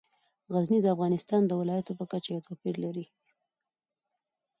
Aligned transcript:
غزني 0.53 0.79
د 0.81 0.87
افغانستان 0.95 1.41
د 1.45 1.51
ولایاتو 1.61 1.97
په 1.99 2.05
کچه 2.11 2.29
یو 2.33 2.45
توپیر 2.47 2.75
لري. 2.85 3.05